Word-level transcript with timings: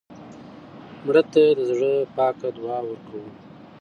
مړه 1.05 1.23
ته 1.31 1.43
د 1.57 1.59
زړه 1.69 1.91
پاکه 2.15 2.47
دعا 2.57 2.79
ورکوو 2.85 3.29